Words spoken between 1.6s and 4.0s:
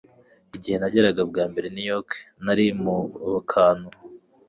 i New York, nari mu kantu.